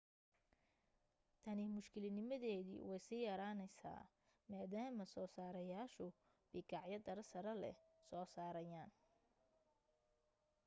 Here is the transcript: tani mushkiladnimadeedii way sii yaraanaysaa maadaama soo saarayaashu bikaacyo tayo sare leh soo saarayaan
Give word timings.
tani 1.43 1.63
mushkiladnimadeedii 1.73 2.85
way 2.87 3.01
sii 3.07 3.19
yaraanaysaa 3.27 4.01
maadaama 4.53 5.05
soo 5.13 5.25
saarayaashu 5.35 6.07
bikaacyo 6.51 6.99
tayo 7.05 7.23
sare 7.31 7.53
leh 7.63 7.77
soo 8.07 8.25
saarayaan 8.33 8.91